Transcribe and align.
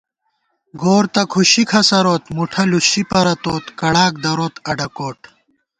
گور 0.81 1.03
تہ 1.13 1.23
کھُشی 1.31 1.63
کھسَروت، 1.69 2.23
مُٹھہ 2.35 2.63
لُشی 2.71 3.01
پرَتوت، 3.09 3.65
کڑاک 3.79 4.13
دروت 4.23 4.55
اڈہ 4.69 4.87
کوٹ 4.97 5.19